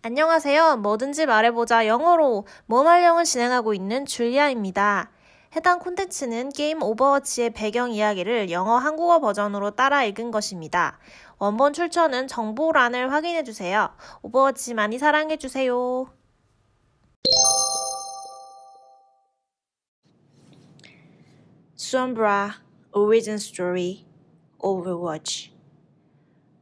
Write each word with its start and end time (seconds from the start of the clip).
안녕하세요. 0.00 0.76
뭐든지 0.76 1.26
말해보자 1.26 1.88
영어로 1.88 2.46
뭐말영을 2.66 3.24
진행하고 3.24 3.74
있는 3.74 4.06
줄리아입니다. 4.06 5.10
해당 5.56 5.80
콘텐츠는 5.80 6.50
게임 6.50 6.84
오버워치의 6.84 7.50
배경 7.50 7.90
이야기를 7.90 8.52
영어 8.52 8.76
한국어 8.76 9.18
버전으로 9.18 9.72
따라 9.72 10.04
읽은 10.04 10.30
것입니다. 10.30 11.00
원본 11.38 11.72
출처는 11.72 12.28
정보란을 12.28 13.12
확인해주세요. 13.12 13.90
오버워치 14.22 14.74
많이 14.74 14.98
사랑해주세요. 14.98 16.06
Sombra 21.76 22.52
Origin 22.94 23.36
Story 23.36 24.06
Overwatch 24.60 25.52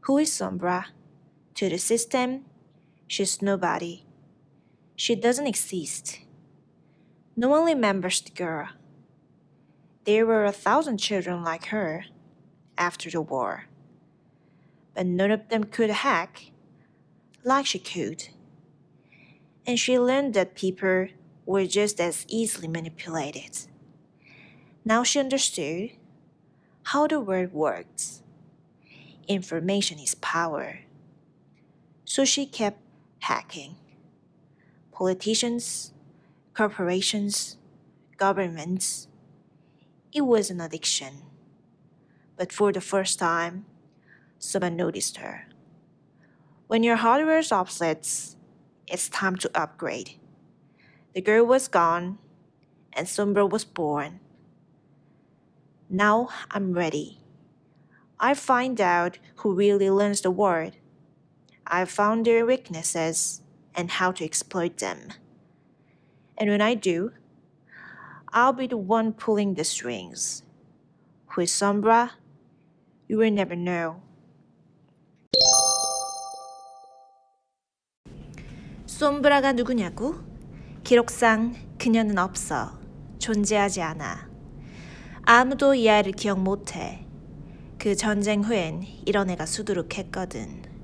Who 0.08 0.20
is 0.20 0.32
Sombra? 0.32 0.84
To 1.54 1.68
the 1.68 1.76
system, 1.76 2.44
she's 3.07 3.43
nobody. 3.43 4.04
She 4.95 5.14
doesn't 5.14 5.47
exist. 5.47 6.20
No 7.37 7.48
one 7.51 7.64
remembers 7.64 8.20
the 8.20 8.30
girl. 8.30 8.69
There 10.05 10.24
were 10.24 10.45
a 10.45 10.52
thousand 10.52 10.98
children 10.98 11.42
like 11.42 11.66
her 11.66 12.06
after 12.78 13.11
the 13.11 13.20
war, 13.20 13.66
but 14.95 15.06
none 15.06 15.30
of 15.30 15.48
them 15.48 15.64
could 15.64 15.91
hack 15.91 16.52
like 17.45 17.66
she 17.66 17.78
could. 17.78 18.28
And 19.66 19.78
she 19.78 19.98
learned 19.98 20.34
that 20.34 20.55
people 20.55 21.09
were 21.45 21.66
just 21.66 22.00
as 22.00 22.25
easily 22.28 22.69
manipulated. 22.69 23.66
Now 24.84 25.02
she 25.02 25.19
understood 25.19 25.91
how 26.84 27.06
the 27.06 27.20
world 27.20 27.52
works. 27.52 28.23
Information 29.27 29.98
is 29.98 30.14
power. 30.14 30.80
So 32.05 32.25
she 32.25 32.47
kept 32.47 32.78
hacking. 33.20 33.77
Politicians, 34.93 35.93
corporations, 36.55 37.58
governments. 38.17 39.08
It 40.12 40.23
was 40.23 40.50
an 40.50 40.61
addiction. 40.61 41.23
But 42.36 42.53
for 42.53 42.73
the 42.73 42.81
first 42.81 43.19
time, 43.19 43.67
someone 44.39 44.77
noticed 44.77 45.19
her. 45.19 45.48
When 46.67 46.83
your 46.83 46.97
hardware 46.97 47.41
obsoletes, 47.41 48.36
it's 48.89 49.08
time 49.08 49.36
to 49.36 49.51
upgrade. 49.55 50.19
The 51.14 51.20
girl 51.20 51.47
was 51.47 51.69
gone, 51.69 52.19
and 52.92 53.06
Sombra 53.06 53.48
was 53.48 53.64
born. 53.64 54.20
Now 55.89 56.28
I'm 56.51 56.73
ready. 56.73 57.20
I 58.19 58.34
find 58.34 58.80
out 58.80 59.19
who 59.36 59.55
really 59.55 59.91
learns 59.91 60.23
the 60.23 60.30
word. 60.30 60.77
I 61.69 61.84
found 61.84 62.25
their 62.25 62.47
weaknesses 62.47 63.42
and 63.75 63.91
how 63.91 64.12
to 64.12 64.25
exploit 64.25 64.78
them. 64.78 65.12
And 66.39 66.50
when 66.50 66.61
I 66.61 66.75
do, 66.75 67.12
I'll 68.33 68.53
be 68.53 68.67
the 68.67 68.77
one 68.77 69.12
pulling 69.12 69.55
the 69.55 69.64
strings. 69.64 70.42
With 71.36 71.48
Sombra, 71.48 72.11
you 73.08 73.19
will 73.19 73.33
never 73.33 73.56
know. 73.56 74.03
솜브라가 78.86 79.53
누구냐고? 79.53 80.14
기록상 80.84 81.55
그녀는 81.78 82.17
없어. 82.19 82.78
존재하지 83.19 83.83
않아. 83.83 84.30
아무도 85.23 85.75
이 85.75 85.91
아이를 85.91 86.12
기억 86.12 86.39
못해. 86.41 87.05
그 87.78 87.97
전쟁 87.97 88.42
후엔 88.42 88.84
이런 89.05 89.28
애가 89.28 89.45
수두룩했거든. 89.45 90.75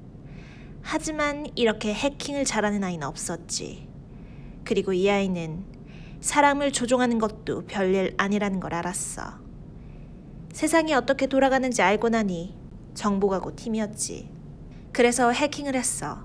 하지만 0.82 1.46
이렇게 1.54 1.94
해킹을 1.94 2.44
잘하는 2.44 2.82
아이는 2.84 3.06
없었지. 3.06 3.88
그리고 4.64 4.92
이 4.92 5.08
아이는 5.10 5.64
사람을 6.20 6.72
조종하는 6.72 7.18
것도 7.18 7.66
별일 7.66 8.14
아니라는 8.16 8.60
걸 8.60 8.74
알았어. 8.74 9.40
세상이 10.52 10.92
어떻게 10.94 11.26
돌아가는지 11.26 11.82
알고 11.82 12.10
나니 12.10 12.54
정보가 12.94 13.40
곧 13.40 13.58
힘이었지. 13.58 14.30
그래서 14.92 15.32
해킹을 15.32 15.74
했어. 15.74 16.24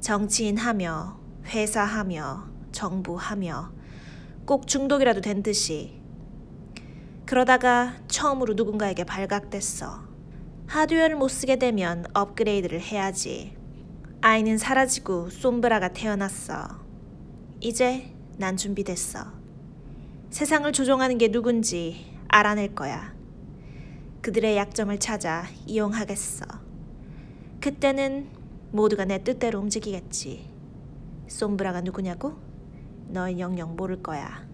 정치인 0.00 0.56
하며, 0.56 1.20
회사 1.46 1.84
하며, 1.84 2.48
정부 2.72 3.14
하며, 3.16 3.70
꼭 4.44 4.66
중독이라도 4.66 5.20
된 5.20 5.42
듯이. 5.44 6.00
그러다가 7.24 7.94
처음으로 8.08 8.54
누군가에게 8.54 9.04
발각됐어. 9.04 10.02
하드웨어를 10.66 11.16
못 11.16 11.28
쓰게 11.28 11.56
되면 11.56 12.04
업그레이드를 12.12 12.80
해야지. 12.80 13.61
아이는 14.24 14.56
사라지고 14.56 15.30
솜브라가 15.30 15.88
태어났어. 15.88 16.68
이제 17.58 18.14
난 18.38 18.56
준비됐어. 18.56 19.18
세상을 20.30 20.70
조종하는 20.70 21.18
게 21.18 21.32
누군지 21.32 22.14
알아낼 22.28 22.72
거야. 22.72 23.12
그들의 24.20 24.56
약점을 24.56 24.96
찾아 25.00 25.46
이용하겠어. 25.66 26.46
그때는 27.60 28.28
모두가 28.70 29.06
내 29.06 29.24
뜻대로 29.24 29.58
움직이겠지. 29.58 30.48
솜브라가 31.26 31.80
누구냐고? 31.80 32.34
넌 33.08 33.40
영영 33.40 33.74
모를 33.74 34.04
거야. 34.04 34.46